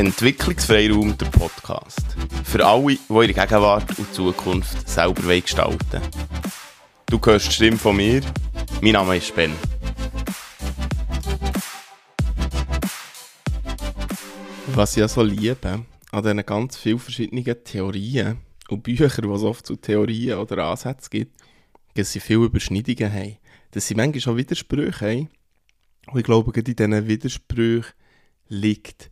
Entwicklungsfreiraum, 0.00 1.18
der 1.18 1.26
Podcast. 1.26 2.16
Für 2.44 2.64
alle, 2.64 2.94
die 2.94 2.98
ihre 3.10 3.34
Gegenwart 3.34 3.98
und 3.98 4.14
Zukunft 4.14 4.88
selber 4.88 5.38
gestalten 5.38 5.78
wollen. 5.92 6.02
Du 7.04 7.20
hörst 7.22 7.48
die 7.48 7.52
Stimme 7.52 7.76
von 7.76 7.96
mir. 7.96 8.22
Mein 8.80 8.92
Name 8.92 9.18
ist 9.18 9.34
Ben. 9.34 9.52
Was 14.68 14.92
ich 14.92 15.00
ja 15.00 15.08
so 15.08 15.22
liebe, 15.22 15.84
an 16.12 16.22
diesen 16.22 16.46
ganz 16.46 16.78
vielen 16.78 16.98
verschiedenen 16.98 17.62
Theorien 17.62 18.38
und 18.70 18.82
Büchern, 18.82 19.10
die 19.28 19.28
es 19.28 19.42
oft 19.42 19.66
zu 19.66 19.76
Theorien 19.76 20.38
oder 20.38 20.64
Ansätzen 20.64 21.10
gibt, 21.10 21.42
dass 21.92 22.10
sie 22.10 22.20
viele 22.20 22.46
Überschneidungen 22.46 23.12
haben. 23.12 23.36
Dass 23.72 23.86
sie 23.86 23.94
manchmal 23.94 24.22
schon 24.22 24.38
Widersprüche 24.38 25.04
haben. 25.04 25.28
Und 26.06 26.20
ich 26.20 26.24
glaube, 26.24 26.58
in 26.58 26.64
diesen 26.64 27.06
Widersprüchen 27.06 27.92
liegt 28.48 29.10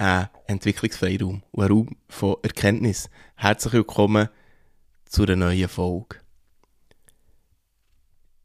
ein 0.00 0.28
Entwicklungsfreiraum 0.46 1.42
und 1.50 1.62
ein 1.62 1.70
Raum 1.70 1.96
von 2.08 2.36
Erkenntnis. 2.42 3.10
Herzlich 3.36 3.74
willkommen 3.74 4.30
zu 5.04 5.24
einer 5.24 5.36
neuen 5.36 5.68
Folge. 5.68 6.16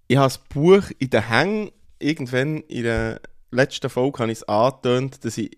Ich 0.07 0.17
habe 0.17 0.25
das 0.25 0.37
Buch 0.37 0.83
in 0.99 1.09
den 1.09 1.29
Hängen, 1.29 1.71
irgendwann 1.97 2.57
in 2.63 2.83
der 2.83 3.21
letzten 3.51 3.89
Folge 3.89 4.19
habe 4.19 4.31
ich 4.33 4.39
es 4.39 4.49
angetönt, 4.49 5.23
dass 5.23 5.37
ich 5.37 5.57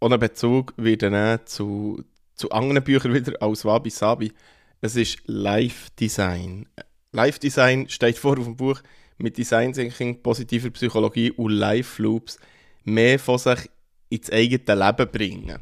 ohne 0.00 0.16
Bezug 0.16 0.72
wieder 0.78 1.44
zu, 1.44 2.02
zu 2.34 2.50
anderen 2.50 2.82
Büchern 2.82 3.12
wieder 3.12 3.34
als 3.42 3.66
Wabi 3.66 3.90
Sabi. 3.90 4.32
Es 4.80 4.96
ist 4.96 5.18
Life 5.26 5.90
Design. 6.00 6.66
Life 7.12 7.38
Design 7.38 7.90
steht 7.90 8.16
vor 8.16 8.38
auf 8.38 8.44
dem 8.44 8.56
Buch 8.56 8.80
mit 9.18 9.36
Design 9.36 9.74
Thinking, 9.74 10.22
positiver 10.22 10.70
Psychologie 10.70 11.30
und 11.32 11.50
Life 11.50 12.02
Loops 12.02 12.38
mehr 12.84 13.18
von 13.18 13.36
sich 13.36 13.68
ins 14.08 14.30
eigene 14.30 14.74
Leben 14.74 15.10
bringen. 15.10 15.58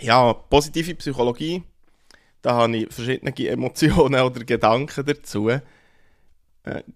Ja, 0.00 0.32
positive 0.32 0.94
Psychologie, 0.94 1.62
da 2.42 2.54
habe 2.54 2.76
ich 2.76 2.92
verschiedene 2.92 3.34
Emotionen 3.48 4.20
oder 4.22 4.44
Gedanken 4.44 5.04
dazu. 5.04 5.48
Äh, 5.48 5.60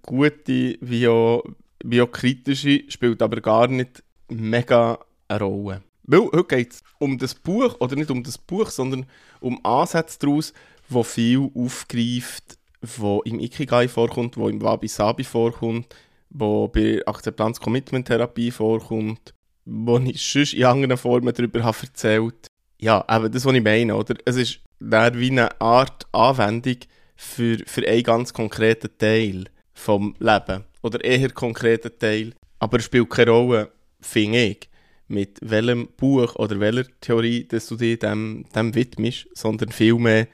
gute 0.02 0.78
wie 0.80 1.08
auch, 1.08 1.42
wie 1.84 2.00
auch 2.00 2.10
kritische 2.10 2.84
spielt 2.88 3.22
aber 3.22 3.40
gar 3.40 3.68
nicht 3.68 4.02
mega 4.28 4.98
eine 5.28 5.40
Rolle. 5.40 5.82
Weil 6.04 6.20
heute 6.32 6.44
geht 6.44 6.72
es 6.72 6.82
um 6.98 7.18
das 7.18 7.34
Buch, 7.34 7.76
oder 7.80 7.96
nicht 7.96 8.10
um 8.10 8.22
das 8.22 8.38
Buch, 8.38 8.70
sondern 8.70 9.06
um 9.40 9.64
Ansätze 9.64 10.18
daraus, 10.20 10.52
wo 10.88 11.02
viel 11.02 11.50
aufgreift, 11.54 12.58
wo 12.80 13.22
im 13.22 13.40
Ikigai 13.40 13.88
vorkommt, 13.88 14.36
wo 14.36 14.48
im 14.48 14.60
Wabi-Sabi 14.60 15.24
vorkommt, 15.24 15.94
wo 16.30 16.68
bei 16.68 17.00
Akzeptanz-Commitment-Therapie 17.06 18.50
vorkommt, 18.50 19.32
wo 19.64 19.98
ich 19.98 20.20
sonst 20.22 20.54
in 20.54 20.64
anderen 20.64 20.96
Formen 20.96 21.32
darüber 21.34 21.62
habe 21.62 21.76
erzählt 21.82 22.46
Ja, 22.80 23.04
aber 23.06 23.28
das, 23.28 23.44
was 23.44 23.54
ich 23.54 23.62
meine, 23.62 23.94
oder? 23.94 24.14
Es 24.24 24.36
ist 24.36 24.60
wie 24.80 25.30
eine 25.30 25.60
Art 25.60 26.06
Anwendung 26.12 26.78
für, 27.14 27.58
für 27.66 27.86
einen 27.86 28.02
ganz 28.02 28.32
konkreten 28.32 28.90
Teil 28.98 29.44
vom 29.74 30.14
Leben. 30.18 30.64
Oder 30.82 31.04
eher 31.04 31.30
konkreten 31.30 31.92
Teil. 31.98 32.34
Aber 32.58 32.78
es 32.78 32.84
spielt 32.84 33.10
keine 33.10 33.30
Rolle, 33.30 33.72
finde 34.00 34.44
ich, 34.44 34.68
mit 35.08 35.38
welchem 35.40 35.88
Buch 35.96 36.34
oder 36.36 36.58
welcher 36.58 36.84
Theorie 37.00 37.46
dass 37.46 37.68
du 37.68 37.76
dich 37.76 37.98
dem, 37.98 38.44
dem 38.54 38.74
widmest, 38.74 39.28
sondern 39.34 39.70
vielmehr, 39.70 40.26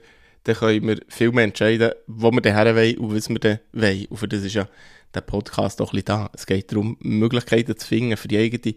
dann 0.44 0.56
können 0.56 0.88
wir 0.88 1.00
viel 1.08 1.32
mehr 1.32 1.46
entscheiden, 1.46 1.92
wo 2.08 2.32
wir 2.32 2.42
daher 2.42 2.76
wollen 2.76 2.98
und 2.98 3.16
was 3.16 3.30
wir 3.30 3.40
dann 3.40 3.60
wollen. 3.72 4.06
Und 4.08 4.18
für 4.18 4.28
das 4.28 4.44
ist 4.44 4.54
ja 4.54 4.68
der 5.14 5.22
Podcast 5.22 5.82
auch 5.82 5.94
ein 5.94 5.98
bisschen 5.98 6.06
da. 6.06 6.30
Es 6.34 6.46
geht 6.46 6.72
darum, 6.72 6.98
Möglichkeiten 7.00 7.78
zu 7.78 7.88
finden, 7.88 8.18
für 8.18 8.28
die 8.28 8.38
eigene 8.38 8.76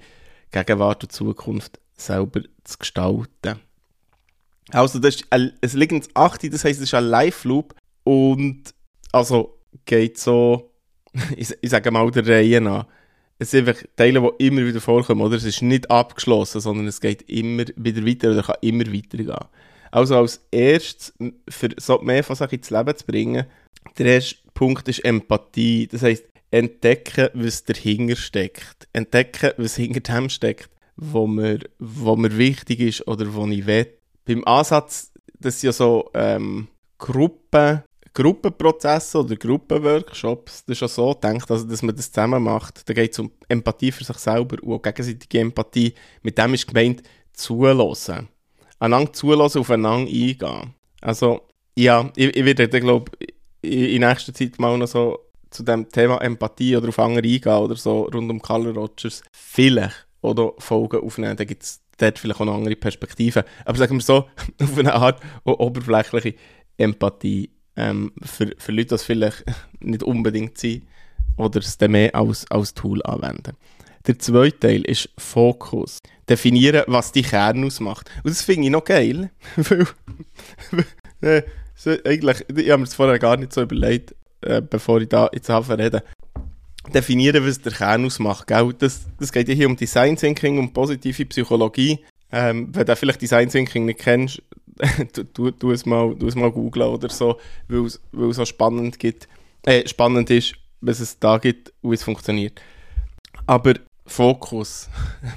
Gegenwart 0.51 1.03
und 1.03 1.13
Zukunft 1.13 1.81
selber 1.97 2.43
zu 2.65 2.79
gestalten. 2.79 3.61
Also, 4.71 4.99
das 4.99 5.17
ist 5.17 5.27
ein, 5.31 5.53
es 5.61 5.75
liegt 5.75 5.93
ins 5.93 6.09
8, 6.15 6.53
das 6.53 6.65
heisst, 6.65 6.81
es 6.81 6.89
ist 6.89 6.95
ein 6.95 7.05
Live-Loop 7.05 7.75
und 8.05 8.75
also 9.13 9.59
geht 9.85 10.19
so, 10.19 10.73
ich, 11.37 11.55
ich 11.61 11.71
sage 11.71 11.91
mal 11.91 12.11
der 12.11 12.27
Reihe 12.27 12.61
nach. 12.61 12.87
Es 13.39 13.51
sind 13.51 13.69
einfach 13.69 13.83
Teile, 13.97 14.21
die 14.21 14.47
immer 14.47 14.65
wieder 14.65 14.81
vorkommen, 14.81 15.21
oder? 15.21 15.37
Es 15.37 15.45
ist 15.45 15.61
nicht 15.61 15.91
abgeschlossen, 15.91 16.61
sondern 16.61 16.87
es 16.87 17.01
geht 17.01 17.23
immer 17.29 17.65
wieder 17.77 18.05
weiter 18.07 18.31
oder 18.31 18.43
kann 18.43 18.57
immer 18.63 18.87
weitergehen. 18.87 19.37
Also 19.91 20.17
als 20.17 20.41
erstes, 20.51 21.13
für 21.49 21.69
so 21.77 21.99
mehr 22.01 22.25
von 22.25 22.35
sich 22.35 22.53
ins 22.53 22.71
Leben 22.71 22.97
zu 22.97 23.05
bringen, 23.05 23.47
der 23.99 24.07
erste 24.07 24.37
Punkt 24.55 24.89
ist 24.89 25.05
Empathie. 25.05 25.87
Das 25.87 26.03
heisst, 26.03 26.25
entdecken, 26.51 27.29
was 27.35 27.65
dahinter 27.65 28.17
steckt. 28.17 28.89
Entdecken, 28.93 29.53
was 29.59 29.77
hinter 29.77 30.01
dem 30.01 30.31
steckt, 30.31 30.71
wo 30.97 31.27
mir, 31.27 31.61
wo 31.79 32.17
mir 32.17 32.37
wichtig 32.37 32.81
ist 32.81 33.07
oder 33.07 33.35
wo 33.35 33.47
ich 33.47 33.67
will 33.67 33.87
beim 34.27 34.45
Ansatz, 34.45 35.13
das 35.39 35.61
sind 35.61 35.69
ja 35.69 35.73
so 35.73 36.11
ähm, 36.13 36.69
Gruppen, 36.99 37.83
Gruppenprozesse 38.13 39.19
oder 39.19 39.37
Gruppenworkshops, 39.37 40.65
das 40.65 40.77
ist 40.77 40.81
ja 40.81 40.89
so 40.89 41.15
gedacht, 41.15 41.51
also, 41.51 41.67
dass 41.67 41.83
man 41.83 41.95
das 41.95 42.11
zusammen 42.11 42.43
macht. 42.43 42.89
Da 42.89 42.95
geht 42.95 43.13
es 43.13 43.19
um 43.19 43.31
Empathie 43.49 43.93
für 43.93 44.05
sich 44.05 44.17
selber 44.17 44.57
und 44.63 44.73
auch 44.73 44.83
gegenseitige 44.83 45.41
Empathie. 45.41 45.95
Mit 46.23 46.39
dem 46.39 46.55
ist 46.55 46.67
gemeint, 46.67 47.03
zulassen. 47.33 48.29
Einander 48.79 49.13
zulassen, 49.13 49.61
aufeinander 49.61 50.11
eingehen. 50.11 50.75
Also, 51.01 51.43
ja, 51.77 52.11
ich, 52.17 52.35
ich 52.35 52.45
werde, 52.45 52.69
glaube 52.69 53.13
in 53.63 54.01
nächster 54.01 54.33
Zeit 54.33 54.59
mal 54.59 54.79
noch 54.79 54.87
so 54.87 55.19
zu 55.51 55.63
dem 55.63 55.89
Thema 55.89 56.19
Empathie 56.19 56.77
oder 56.77 56.89
auf 56.89 56.99
andere 56.99 57.27
eingehen 57.27 57.53
oder 57.53 57.77
so 57.77 58.03
rund 58.03 58.31
um 58.31 58.41
Carl 58.41 58.67
Rogers 58.69 59.23
vielleicht 59.33 60.07
oder 60.23 60.53
Folgen 60.59 61.01
aufnehmen. 61.01 61.37
Da 61.37 61.45
gibt 61.45 61.63
dort 61.97 62.19
vielleicht 62.19 62.41
auch 62.41 62.47
eine 62.47 62.53
andere 62.53 62.77
Perspektive. 62.77 63.45
Aber 63.65 63.79
sagen 63.79 63.97
wir 63.97 64.03
so, 64.03 64.29
auf 64.63 64.79
eine 64.79 64.95
Art 64.95 65.21
oberflächliche 65.45 66.35
Empathie 66.77 67.51
ähm, 67.77 68.13
für, 68.23 68.55
für 68.59 68.73
Leute, 68.73 68.97
die 68.97 69.03
vielleicht 69.03 69.45
nicht 69.81 70.03
unbedingt 70.03 70.59
sind 70.59 70.85
oder 71.37 71.61
es 71.61 71.79
dann 71.79 71.93
mehr 71.93 72.15
als, 72.15 72.51
als 72.51 72.75
Tool 72.75 73.03
anwenden. 73.03 73.57
Der 74.07 74.19
zweite 74.19 74.61
Teil 74.61 74.83
ist 74.83 75.11
Fokus. 75.19 75.99
Definieren, 76.29 76.85
was 76.87 77.13
die 77.13 77.23
Kern 77.23 77.65
ausmacht. 77.65 78.11
Und 78.23 78.31
das 78.31 78.43
finde 78.43 78.67
ich 78.67 78.71
noch 78.71 78.85
geil, 78.85 79.31
weil, 79.57 79.87
äh, 81.21 81.43
eigentlich, 82.05 82.45
ich 82.49 82.71
habe 82.71 82.79
mir 82.79 82.87
das 82.87 82.95
vorher 82.95 83.19
gar 83.19 83.37
nicht 83.37 83.53
so 83.53 83.63
überlegt, 83.63 84.15
äh, 84.41 84.63
bevor 84.63 85.01
ich 85.01 85.09
da 85.09 85.29
jetzt 85.33 85.51
anfange 85.51 85.85
reden 85.85 86.03
definieren, 86.93 87.47
was 87.47 87.61
der 87.61 87.73
Kern 87.73 88.05
ausmacht. 88.05 88.47
Gell? 88.47 88.75
Das, 88.79 89.07
das 89.19 89.33
geht 89.33 89.49
ja 89.49 89.55
hier 89.55 89.67
um 89.67 89.77
Design 89.77 90.17
Thinking, 90.17 90.59
um 90.59 90.73
positive 90.73 91.25
Psychologie. 91.27 92.01
Ähm, 92.33 92.69
wenn 92.73 92.87
du 92.87 92.97
vielleicht 92.97 93.23
Design 93.23 93.49
Thinking 93.49 93.85
nicht 93.87 94.01
kennst, 94.01 94.43
tu, 95.35 95.51
tu, 95.51 95.71
es 95.71 95.87
mal, 95.87 96.15
tu 96.17 96.27
es 96.27 96.35
mal 96.35 96.51
googlen 96.51 96.89
oder 96.89 97.09
so, 97.09 97.39
weil 97.69 97.87
es 97.87 98.01
so 98.13 98.45
spannend, 98.45 98.99
gibt, 98.99 99.29
äh, 99.65 99.87
spannend 99.87 100.31
ist, 100.31 100.55
was 100.81 101.01
es 101.01 101.19
da 101.19 101.39
gibt 101.39 101.73
und 101.83 101.95
es 101.95 102.03
funktioniert. 102.03 102.61
Aber 103.47 103.75
Fokus. 104.07 104.89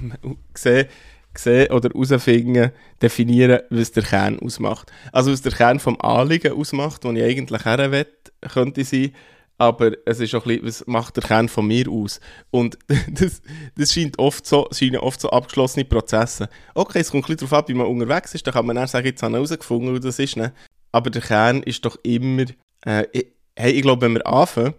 sehen, 0.54 0.88
sehen 1.36 1.72
oder 1.72 1.90
herausfinden, 1.90 2.72
definieren, 3.02 3.62
was 3.70 3.92
der 3.92 4.04
Kern 4.04 4.40
ausmacht. 4.40 4.92
Also 5.12 5.32
was 5.32 5.42
der 5.42 5.52
Kern 5.52 5.80
vom 5.80 6.00
Anliegen 6.02 6.54
ausmacht, 6.54 7.04
wo 7.04 7.12
ich 7.12 7.24
eigentlich 7.24 7.66
her 7.66 7.92
will, 7.92 8.08
könnte 8.42 8.84
sein, 8.84 9.14
aber 9.60 9.92
es 10.06 10.20
ist 10.22 10.34
auch 10.34 10.46
ein 10.46 10.62
bisschen, 10.62 10.68
was 10.68 10.88
macht 10.88 11.18
der 11.18 11.24
Kern 11.24 11.50
von 11.50 11.68
mir 11.68 11.88
aus? 11.90 12.20
Und 12.50 12.80
das, 13.12 13.42
das 13.76 13.94
scheint 13.94 14.18
oft 14.18 14.46
so, 14.46 14.68
scheinen 14.72 14.98
oft 14.98 15.20
so 15.20 15.30
abgeschlossene 15.30 15.86
Prozesse. 15.86 16.50
Okay, 16.74 17.00
es 17.00 17.12
kommt 17.12 17.26
ein 17.26 17.28
bisschen 17.28 17.50
darauf 17.50 17.66
ab, 17.66 17.70
wie 17.70 17.74
man 17.74 17.86
unterwegs 17.86 18.34
ist, 18.34 18.48
dann 18.48 18.54
kann 18.54 18.66
man 18.66 18.78
dann 18.78 18.88
sagen, 18.88 19.06
jetzt 19.06 19.22
habe 19.22 19.34
ich 19.34 19.36
herausgefunden, 19.36 19.94
was 19.94 20.02
das 20.02 20.18
ist. 20.18 20.38
Ne? 20.38 20.54
Aber 20.94 21.10
der 21.10 21.22
Kern 21.22 21.62
ist 21.62 21.84
doch 21.84 21.98
immer, 22.04 22.46
äh, 22.86 23.06
ich, 23.12 23.28
hey, 23.56 23.74
ich 23.74 23.82
glaube, 23.82 24.04
wenn 24.04 24.14
wir 24.14 24.26
anfangen, 24.26 24.76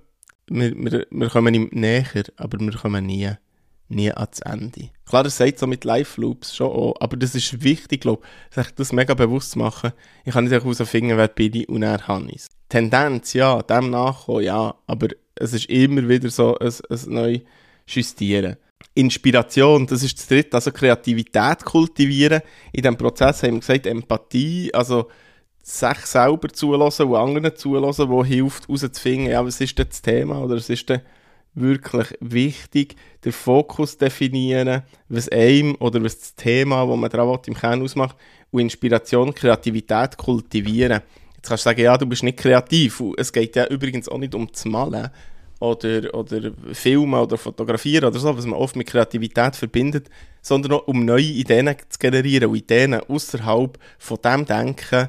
wir, 0.49 0.75
wir, 0.75 1.07
wir 1.11 1.29
kommen 1.29 1.55
ihm 1.55 1.69
näher, 1.73 2.25
aber 2.37 2.59
wir 2.59 2.73
kommen 2.73 3.05
nie 3.05 3.31
nie 3.91 4.13
ans 4.13 4.41
Ende. 4.41 4.91
Klar, 5.07 5.25
das 5.25 5.37
sagt 5.37 5.59
so 5.59 5.67
mit 5.67 5.85
Live-Loops 5.85 6.57
schon 6.57 6.69
auch, 6.69 6.95
aber 7.01 7.17
das 7.17 7.35
ist 7.35 7.63
wichtig, 7.63 8.03
glaube 8.03 8.23
ich, 8.51 8.55
sich 8.55 8.75
das 8.75 8.93
mega 8.93 9.15
bewusst 9.15 9.53
zu 9.53 9.59
machen. 9.59 9.93
Ich 10.25 10.33
kann 10.33 10.45
nicht 10.45 10.53
herausfinden, 10.53 11.17
wer 11.17 11.29
bin 11.29 11.55
ich 11.55 11.69
und 11.69 11.83
er 11.83 12.07
habe 12.07 12.29
ich 12.31 12.43
Tendenz, 12.69 13.33
ja, 13.33 13.63
dem 13.63 13.91
nachkommen, 13.91 14.45
ja, 14.45 14.75
aber 14.87 15.09
es 15.35 15.53
ist 15.53 15.69
immer 15.69 16.09
wieder 16.09 16.31
so 16.31 16.57
ein, 16.59 16.73
ein 16.89 17.01
neu 17.07 17.41
Justieren. 17.87 18.57
Inspiration, 18.95 19.87
das 19.87 20.03
ist 20.03 20.19
das 20.19 20.29
dritte, 20.29 20.57
also 20.57 20.71
Kreativität 20.71 21.65
kultivieren. 21.65 22.43
In 22.73 22.83
diesem 22.83 22.97
Prozess 22.97 23.43
haben 23.43 23.55
wir 23.55 23.61
gesagt, 23.61 23.87
Empathie, 23.87 24.73
also 24.73 25.09
sich 25.63 25.99
selber 26.07 26.49
zulassen 26.49 27.09
und 27.09 27.17
anderen 27.17 27.57
zulassen, 27.57 28.09
wo 28.09 28.25
hilft, 28.25 28.69
herauszufinden, 28.69 29.31
ja, 29.31 29.45
was 29.45 29.61
ist 29.61 29.79
denn 29.79 29.87
das 29.89 30.03
Thema 30.03 30.41
oder 30.43 30.57
was 30.57 30.71
ist 30.71 30.89
denn 30.89 31.01
wirklich 31.55 32.17
wichtig, 32.21 32.97
den 33.25 33.33
Fokus 33.33 33.97
definieren, 33.97 34.83
was 35.09 35.29
einem 35.29 35.75
oder 35.77 36.03
was 36.03 36.19
das 36.19 36.35
Thema, 36.35 36.87
das 36.87 36.97
man 36.97 37.11
daran 37.11 37.39
im 37.47 37.55
Kern 37.55 37.83
ausmacht, 37.83 38.17
und 38.51 38.61
Inspiration, 38.61 39.35
Kreativität 39.35 40.17
kultivieren. 40.17 41.03
Jetzt 41.37 41.49
kannst 41.49 41.65
du 41.65 41.69
sagen, 41.71 41.81
ja, 41.81 41.97
du 41.97 42.07
bist 42.07 42.23
nicht 42.23 42.39
kreativ. 42.39 43.03
Es 43.17 43.33
geht 43.33 43.57
ja 43.57 43.67
übrigens 43.67 44.09
auch 44.09 44.19
nicht 44.19 44.35
um 44.35 44.47
das 44.51 44.65
Malen 44.65 45.11
oder, 45.61 46.15
oder 46.15 46.53
Filmen 46.73 47.21
oder 47.21 47.39
Fotografieren 47.39 48.07
oder 48.07 48.19
so, 48.19 48.37
was 48.37 48.47
man 48.47 48.59
oft 48.59 48.77
mit 48.77 48.89
Kreativität 48.89 49.57
verbindet, 49.57 50.09
sondern 50.43 50.73
auch 50.73 50.89
um 50.89 51.05
neue 51.05 51.23
Ideen 51.23 51.75
zu 51.89 51.99
generieren 51.99 52.51
und 52.51 52.57
Ideen 52.57 52.95
außerhalb 52.95 53.79
von 53.99 54.19
dem 54.25 54.47
Denken, 54.47 55.09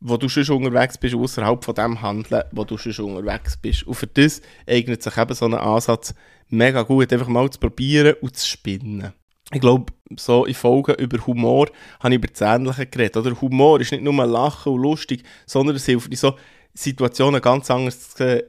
wo 0.00 0.16
du 0.16 0.28
schon 0.28 0.64
unterwegs 0.64 0.98
bist, 0.98 1.14
außerhalb 1.14 1.64
von 1.64 1.74
dem 1.74 2.02
Handeln, 2.02 2.42
wo 2.52 2.64
du 2.64 2.78
schon 2.78 3.16
unterwegs 3.16 3.56
bist. 3.56 3.86
Und 3.86 3.94
für 3.94 4.06
das 4.06 4.40
eignet 4.66 5.02
sich 5.02 5.16
eben 5.16 5.34
so 5.34 5.44
ein 5.44 5.54
Ansatz 5.54 6.14
mega 6.48 6.82
gut, 6.82 7.12
einfach 7.12 7.28
mal 7.28 7.48
zu 7.50 7.60
probieren 7.60 8.14
und 8.20 8.36
zu 8.36 8.46
spinnen. 8.46 9.12
Ich 9.52 9.60
glaube, 9.60 9.92
so 10.16 10.44
in 10.44 10.54
Folgen 10.54 10.94
über 10.94 11.26
Humor 11.26 11.68
habe 12.00 12.14
ich 12.14 12.18
über 12.18 12.28
das 12.28 12.40
Ähnliche 12.40 12.86
geredet. 12.86 13.16
Oder 13.16 13.40
Humor 13.40 13.80
ist 13.80 13.92
nicht 13.92 14.02
nur 14.02 14.24
Lachen 14.24 14.72
und 14.72 14.82
lustig, 14.82 15.24
sondern 15.46 15.76
es 15.76 15.86
hilft, 15.86 16.16
so 16.16 16.36
Situationen 16.72 17.40
ganz 17.40 17.70
anders 17.70 18.10
zu 18.10 18.44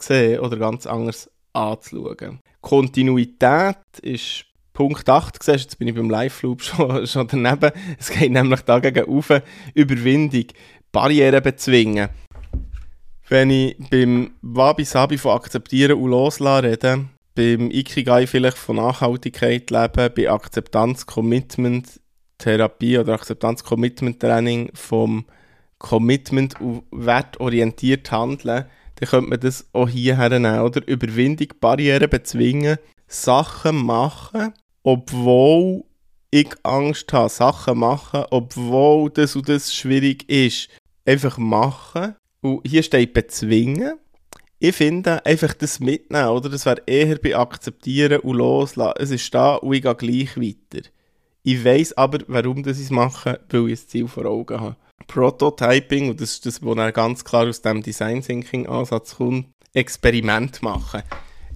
sehen 0.00 0.40
oder 0.40 0.56
ganz 0.56 0.86
anders 0.86 1.28
anzuschauen. 1.52 2.40
Kontinuität 2.60 3.76
ist 4.00 4.46
Punkt 4.72 5.08
8 5.08 5.40
siehst, 5.40 5.64
jetzt 5.64 5.78
bin 5.78 5.86
ich 5.86 5.94
beim 5.94 6.10
Live-Loop 6.10 6.62
schon, 6.64 7.06
schon 7.06 7.28
daneben. 7.28 7.70
Es 7.98 8.10
geht 8.10 8.32
nämlich 8.32 8.60
dagegen 8.62 9.08
auf 9.08 9.30
Überwindung. 9.74 10.46
Barrieren 10.94 11.42
bezwingen. 11.42 12.08
Wenn 13.28 13.50
ich 13.50 13.76
beim 13.90 14.30
Wabi-Sabi 14.42 15.18
von 15.18 15.32
akzeptieren 15.32 16.00
und 16.00 16.10
loslassen 16.10 16.64
rede, 16.64 17.04
beim 17.34 17.70
Ikigai 17.72 18.28
vielleicht 18.28 18.56
von 18.56 18.76
Nachhaltigkeit 18.76 19.70
leben, 19.72 20.14
bei 20.16 20.30
Akzeptanz, 20.30 21.04
Commitment, 21.04 22.00
Therapie 22.38 22.96
oder 22.96 23.14
Akzeptanz, 23.14 23.64
Commitment 23.64 24.20
Training 24.20 24.70
vom 24.72 25.24
Commitment 25.78 26.60
und 26.60 26.84
wertorientiert 26.92 28.12
handeln, 28.12 28.66
dann 28.94 29.08
könnte 29.08 29.30
man 29.30 29.40
das 29.40 29.68
auch 29.72 29.88
hier 29.88 30.16
hernehmen, 30.16 30.60
oder? 30.60 30.86
Überwindung, 30.86 31.48
Barrieren 31.60 32.08
bezwingen, 32.08 32.78
Sachen 33.08 33.84
machen, 33.84 34.54
obwohl 34.84 35.82
ich 36.30 36.50
Angst 36.62 37.12
habe, 37.12 37.30
Sachen 37.30 37.78
machen, 37.78 38.26
obwohl 38.30 39.10
das 39.10 39.34
und 39.34 39.48
das 39.48 39.74
schwierig 39.74 40.28
ist 40.30 40.68
einfach 41.04 41.38
machen. 41.38 42.16
Und 42.40 42.60
hier 42.66 42.82
steht 42.82 43.14
bezwingen. 43.14 43.98
Ich 44.58 44.76
finde, 44.76 45.24
einfach 45.26 45.52
das 45.54 45.80
mitnehmen, 45.80 46.28
oder? 46.28 46.48
Das 46.48 46.64
wäre 46.64 46.82
eher 46.86 47.18
bei 47.18 47.36
akzeptieren 47.36 48.20
und 48.20 48.36
loslassen. 48.36 48.94
Es 48.98 49.10
ist 49.10 49.34
da 49.34 49.56
und 49.56 49.74
ich 49.74 49.82
gehe 49.82 49.94
gleich 49.94 50.36
weiter. 50.36 50.88
Ich 51.42 51.64
weiß 51.64 51.98
aber, 51.98 52.20
warum 52.28 52.62
das 52.62 52.80
ich 52.80 52.90
mache, 52.90 53.40
weil 53.50 53.68
ich 53.68 53.80
das 53.80 53.88
Ziel 53.88 54.08
vor 54.08 54.24
Augen 54.24 54.60
habe. 54.60 54.76
Prototyping, 55.06 56.10
und 56.10 56.20
das 56.20 56.32
ist 56.32 56.46
das, 56.46 56.62
was 56.62 56.94
ganz 56.94 57.24
klar 57.24 57.46
aus 57.46 57.60
dem 57.60 57.82
Design 57.82 58.22
Thinking 58.22 58.66
Ansatz 58.66 59.16
kommt, 59.16 59.48
Experiment 59.74 60.62
machen 60.62 61.02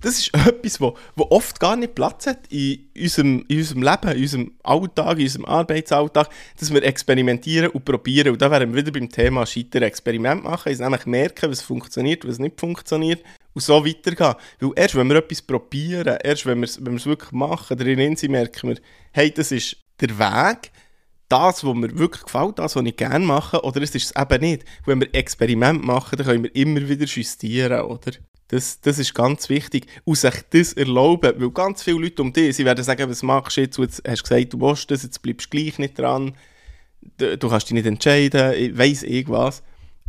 das 0.00 0.18
ist 0.18 0.34
etwas, 0.46 0.80
wo, 0.80 0.96
wo 1.16 1.26
oft 1.30 1.58
gar 1.60 1.76
nicht 1.76 1.94
Platz 1.94 2.26
hat 2.26 2.46
in 2.50 2.88
unserem, 2.96 3.44
in 3.48 3.58
unserem 3.58 3.82
Leben, 3.82 4.08
in 4.16 4.22
unserem 4.22 4.52
Alltag, 4.62 5.18
in 5.18 5.24
unserem 5.24 5.44
Arbeitsalltag, 5.44 6.28
dass 6.58 6.72
wir 6.72 6.82
experimentieren 6.82 7.70
und 7.70 7.84
probieren. 7.84 8.32
Und 8.32 8.42
da 8.42 8.50
wären 8.50 8.72
wir 8.72 8.82
wieder 8.82 8.92
beim 8.92 9.08
Thema 9.08 9.46
Scheitern 9.46 9.82
Experiment 9.82 10.44
machen, 10.44 10.72
ist 10.72 10.80
nämlich 10.80 11.06
merken, 11.06 11.50
was 11.50 11.62
funktioniert, 11.62 12.26
was 12.26 12.38
nicht 12.38 12.58
funktioniert 12.58 13.22
und 13.54 13.62
so 13.62 13.84
weitergehen. 13.84 14.34
Weil 14.60 14.72
erst 14.76 14.94
wenn 14.94 15.08
wir 15.08 15.16
etwas 15.16 15.42
probieren, 15.42 16.18
erst 16.22 16.46
wenn 16.46 16.58
wir 16.58 16.64
es 16.64 16.84
wenn 16.84 17.04
wirklich 17.04 17.32
machen, 17.32 17.76
darin 17.76 18.16
sind, 18.16 18.30
merken 18.30 18.70
wir, 18.70 18.78
hey, 19.12 19.30
das 19.30 19.52
ist 19.52 19.76
der 20.00 20.18
Weg, 20.18 20.70
das, 21.28 21.62
was 21.64 21.74
mir 21.74 21.98
wirklich 21.98 22.24
gefällt, 22.24 22.58
das, 22.58 22.76
was 22.76 22.84
ich 22.84 22.96
gerne 22.96 23.24
mache, 23.24 23.62
oder 23.62 23.82
es 23.82 23.94
ist 23.94 24.16
es 24.16 24.22
eben 24.22 24.40
nicht. 24.40 24.64
Wenn 24.86 25.00
wir 25.00 25.14
Experiment 25.14 25.84
machen, 25.84 26.16
dann 26.16 26.26
können 26.26 26.44
wir 26.44 26.56
immer 26.56 26.88
wieder 26.88 27.04
justieren, 27.04 27.82
oder? 27.82 28.12
Das, 28.48 28.80
das 28.80 28.98
ist 28.98 29.14
ganz 29.14 29.48
wichtig. 29.50 29.86
Und 30.04 30.16
sich 30.16 30.34
das 30.50 30.72
erlauben, 30.72 31.34
weil 31.36 31.50
ganz 31.50 31.82
viele 31.82 32.00
Leute 32.00 32.22
um 32.22 32.32
dich, 32.32 32.56
sie 32.56 32.64
werden 32.64 32.82
sagen, 32.82 33.08
was 33.08 33.22
machst 33.22 33.58
du 33.58 33.60
jetzt? 33.60 33.76
Du 33.76 33.82
hast 33.84 34.22
gesagt, 34.22 34.52
du 34.52 34.60
willst 34.60 34.90
das, 34.90 35.02
jetzt 35.02 35.22
bleibst 35.22 35.46
du 35.46 35.50
gleich 35.50 35.78
nicht 35.78 35.98
dran. 35.98 36.34
Du, 37.18 37.36
du 37.36 37.48
kannst 37.48 37.68
dich 37.68 37.74
nicht 37.74 37.86
entscheiden, 37.86 38.54
ich 38.54 38.76
weiss 38.76 39.02
irgendwas. 39.02 39.62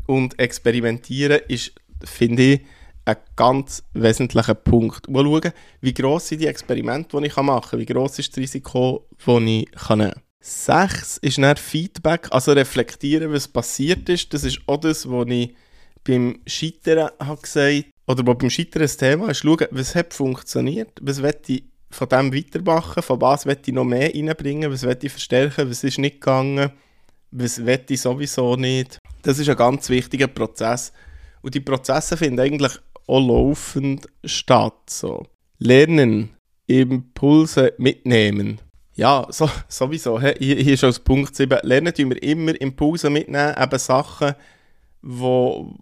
Und 0.08 0.39
experimentieren 0.39 1.41
ist, 1.50 1.74
finde 2.03 2.43
ich, 2.43 2.62
ein 3.05 3.17
ganz 3.36 3.84
wesentlicher 3.93 4.55
Punkt. 4.55 5.10
Mal 5.10 5.24
schauen, 5.24 5.51
wie 5.81 5.93
gross 5.93 6.29
sind 6.29 6.41
die 6.41 6.48
Experimente, 6.48 7.19
die 7.19 7.27
ich 7.27 7.36
machen 7.36 7.72
kann, 7.72 7.79
wie 7.79 7.86
gross 7.86 8.19
ist 8.19 8.31
das 8.31 8.38
Risiko, 8.38 9.08
das 9.17 9.27
ich 9.27 9.41
nehmen 9.41 9.65
kann. 9.72 10.13
Sechs 10.41 11.17
ist 11.17 11.38
dann 11.38 11.58
Feedback, 11.58 12.29
also 12.31 12.53
reflektieren, 12.53 13.34
was 13.34 13.48
passiert 13.48 14.08
ist. 14.08 14.34
Das 14.34 14.46
ist 14.46 14.62
auch 14.67 14.77
das, 14.77 15.10
was 15.10 15.27
ich 15.27 15.53
beim 16.05 16.39
Scheitern 16.48 17.10
habe 17.19 17.41
gesagt 17.41 17.86
oder 18.09 18.25
wo 18.25 18.33
beim 18.33 18.49
Scheitern 18.49 18.81
ein 18.81 18.89
Thema 18.89 19.29
ist, 19.29 19.41
schauen, 19.41 19.67
was 19.69 19.93
hat 19.93 20.15
funktioniert, 20.15 20.89
was 20.99 21.21
will 21.21 21.35
ich 21.45 21.63
von 21.91 22.09
dem 22.09 22.33
weitermachen, 22.33 23.03
von 23.03 23.21
was 23.21 23.45
will 23.45 23.59
ich 23.63 23.71
noch 23.71 23.85
mehr 23.85 24.11
reinbringen, 24.11 24.71
was 24.71 24.81
will 24.81 24.97
ich 24.99 25.11
verstärken, 25.11 25.69
was 25.69 25.83
ist 25.83 25.99
nicht 25.99 26.19
gegangen, 26.19 26.71
was 27.29 27.63
will 27.63 27.85
ich 27.87 28.01
sowieso 28.01 28.55
nicht. 28.55 28.97
Das 29.21 29.37
ist 29.37 29.47
ein 29.47 29.55
ganz 29.55 29.89
wichtiger 29.89 30.25
Prozess. 30.25 30.91
Und 31.43 31.53
die 31.53 31.59
Prozesse 31.59 32.17
finden 32.17 32.39
eigentlich 32.39 32.73
auch 33.05 33.27
laufend 33.27 34.07
statt. 34.25 34.89
So. 34.89 35.27
Lernen, 35.59 36.31
Impulse 36.65 37.73
mitnehmen. 37.77 38.59
Ja, 38.95 39.27
so, 39.29 39.47
sowieso. 39.67 40.19
Hier, 40.19 40.33
hier 40.39 40.73
ist 40.73 40.83
als 40.83 40.99
Punkt 40.99 41.35
7. 41.35 41.59
Lernen 41.61 41.93
tun 41.93 42.09
wir 42.09 42.23
immer 42.23 42.59
Impulse 42.59 43.11
mitnehmen, 43.11 43.55
eben 43.55 43.79
Sachen, 43.79 44.33
wo, 45.01 45.75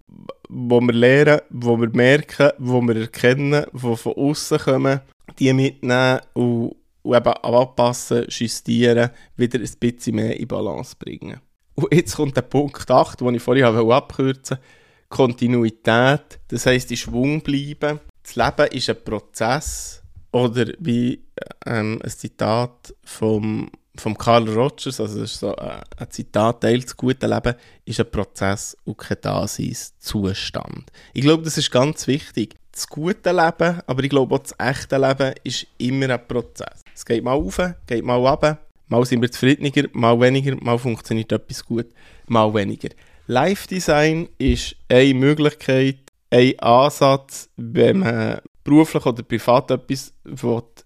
wo 0.48 0.80
wir 0.80 0.92
lernen, 0.92 1.40
wo 1.50 1.76
wir 1.80 1.90
merken, 1.90 2.50
wo 2.58 2.80
wir 2.82 2.96
erkennen, 2.96 3.66
die 3.72 3.96
von 3.96 4.12
außen 4.14 4.58
kommen, 4.58 5.00
die 5.38 5.52
mitnehmen 5.52 6.20
und, 6.34 6.76
und 7.02 7.16
eben 7.16 7.32
anpassen, 7.32 8.26
justieren, 8.28 9.10
wieder 9.36 9.58
ein 9.58 9.70
bisschen 9.78 10.16
mehr 10.16 10.38
in 10.38 10.48
Balance 10.48 10.96
bringen. 10.98 11.40
Und 11.74 11.94
jetzt 11.94 12.16
kommt 12.16 12.36
der 12.36 12.42
Punkt 12.42 12.90
8, 12.90 13.20
den 13.20 13.34
ich 13.34 13.42
vorhin 13.42 13.64
abkürzen 13.64 14.58
wollte. 14.58 14.60
Kontinuität, 15.08 16.40
das 16.48 16.66
heisst, 16.66 16.90
in 16.90 16.96
Schwung 16.96 17.40
bleiben. 17.40 18.00
Das 18.22 18.36
Leben 18.36 18.72
ist 18.72 18.90
ein 18.90 19.04
Prozess. 19.04 20.02
Oder 20.32 20.66
wie 20.78 21.24
ähm, 21.64 22.00
ein 22.02 22.10
Zitat 22.10 22.94
vom 23.04 23.70
vom 24.00 24.16
Carl 24.16 24.48
Rogers, 24.48 25.00
also 25.00 25.20
das 25.20 25.32
ist 25.32 25.40
so 25.40 25.54
ein, 25.56 25.82
ein 25.96 26.10
Zitat, 26.10 26.60
Teil 26.60 26.80
das 26.80 26.96
gute 26.96 27.26
Leben 27.26 27.54
ist 27.84 28.00
ein 28.00 28.10
Prozess 28.10 28.76
und 28.84 28.98
kein 28.98 29.18
Daseinszustand. 29.20 30.90
Ich 31.14 31.22
glaube, 31.22 31.42
das 31.42 31.58
ist 31.58 31.70
ganz 31.70 32.06
wichtig. 32.06 32.56
Das 32.72 32.86
gute 32.86 33.32
Leben, 33.32 33.80
aber 33.86 34.04
ich 34.04 34.10
glaube 34.10 34.34
auch 34.34 34.38
das 34.38 34.54
echte 34.58 34.98
Leben 34.98 35.34
ist 35.42 35.66
immer 35.78 36.10
ein 36.10 36.28
Prozess. 36.28 36.82
Es 36.94 37.04
geht 37.04 37.24
mal 37.24 37.32
auf, 37.32 37.60
geht 37.86 38.04
mal 38.04 38.24
ab, 38.26 38.58
mal 38.86 39.04
sind 39.04 39.20
wir 39.20 39.30
zufriedener, 39.30 39.88
mal 39.92 40.20
weniger, 40.20 40.56
mal 40.60 40.78
funktioniert 40.78 41.32
etwas 41.32 41.64
gut, 41.64 41.86
mal 42.26 42.52
weniger. 42.54 42.90
Live 43.26 43.66
Design 43.66 44.28
ist 44.38 44.76
eine 44.88 45.12
Möglichkeit, 45.14 45.98
ein 46.30 46.58
Ansatz, 46.60 47.48
wenn 47.56 47.98
man 47.98 48.38
beruflich 48.64 49.04
oder 49.06 49.22
privat 49.22 49.70
etwas 49.70 50.12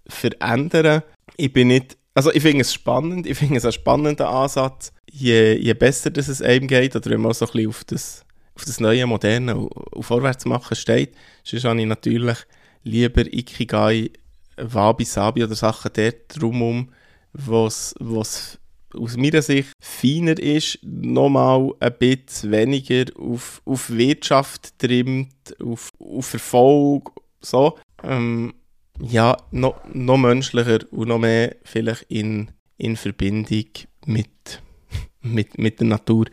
verändern 0.09 1.03
Ich 1.37 1.53
bin 1.53 1.69
nicht, 1.69 1.97
also 2.15 2.33
ich 2.33 2.43
finde 2.43 2.61
es 2.61 2.73
spannend, 2.73 3.27
ich 3.27 3.39
finde 3.39 3.57
es 3.57 3.65
einen 3.65 3.73
spannenden 3.73 4.27
Ansatz. 4.27 4.93
Je, 5.11 5.55
je 5.55 5.75
besser 5.75 6.11
dass 6.11 6.29
es 6.29 6.43
einem 6.43 6.69
geht, 6.69 6.97
oder 6.97 7.11
wenn 7.11 7.21
man 7.21 7.33
so 7.33 7.47
ein 7.47 7.53
bisschen 7.53 7.69
auf 7.69 7.85
das, 7.85 8.25
auf 8.55 8.65
das 8.65 8.81
neue, 8.81 9.07
moderne 9.07 9.57
und 9.57 10.03
vorwärts 10.03 10.45
machen 10.45 10.77
steht, 10.77 11.15
sonst 11.45 11.65
habe 11.65 11.81
ich 11.81 11.87
natürlich 11.87 12.39
lieber 12.85 13.25
Ikigai, 13.27 14.11
Wabi 14.57 15.05
Sabi 15.05 15.45
oder 15.45 15.55
Sachen 15.55 15.91
dort 15.95 16.17
drumherum, 16.29 16.91
was 17.33 17.95
was 17.99 18.59
aus 18.95 19.17
meiner 19.17 19.43
Sicht 19.43 19.73
feiner 19.81 20.39
ist, 20.39 20.79
nochmal 20.83 21.71
ein 21.81 21.95
bisschen 21.99 22.53
weniger 22.53 23.05
auf, 23.19 23.63
auf 23.65 23.91
Wirtschaft 23.91 24.79
trimmt, 24.79 25.33
auf, 25.63 25.91
auf 25.99 26.35
Erfolg, 26.35 27.11
so. 27.41 27.79
Ähm, 28.03 28.55
ja, 29.01 29.37
noch, 29.51 29.77
noch 29.93 30.19
menschlicher 30.19 30.81
und 30.91 31.09
noch 31.09 31.19
mehr 31.19 31.57
vielleicht 31.65 32.03
in, 32.09 32.51
in 32.77 32.97
Verbindung 32.97 33.67
mit, 34.07 34.63
mit, 35.23 35.59
mit 35.59 35.81
der 35.81 35.87
Natur 35.87 36.27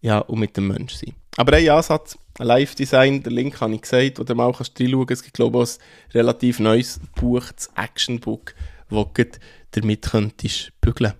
ja, 0.00 0.18
und 0.18 0.40
mit 0.40 0.56
dem 0.56 0.68
Menschsein. 0.68 1.14
Aber 1.36 1.56
ein 1.56 1.68
Ansatz, 1.70 2.18
ein 2.38 2.46
Live-Design, 2.46 3.22
der 3.22 3.32
Link 3.32 3.60
habe 3.60 3.74
ich 3.74 3.82
gesagt, 3.82 4.18
wo 4.18 4.24
du 4.24 4.34
mal 4.34 4.52
kannst 4.52 4.78
reinschauen 4.78 5.06
kannst. 5.06 5.20
Es 5.20 5.24
gibt, 5.24 5.36
glaube 5.36 5.62
ich, 5.62 5.70
ein 5.70 6.12
relativ 6.12 6.60
neues 6.60 7.00
Buch, 7.14 7.44
das 7.52 7.70
Action-Book, 7.74 8.54
wo 8.90 9.04
du 9.04 9.24
damit 9.70 10.02
könntest 10.02 10.72
bügeln. 10.80 11.14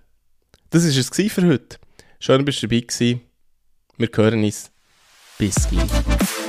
Das 0.69 0.83
war 0.83 1.25
es 1.25 1.31
für 1.31 1.47
heute. 1.47 1.77
Schön, 2.19 2.45
dass 2.45 2.59
du 2.59 2.67
dabei 2.67 2.83
warst. 2.83 2.99
Wir 3.97 4.09
hören 4.15 4.43
uns. 4.43 4.71
Bis 5.37 5.67
gleich. 5.69 6.42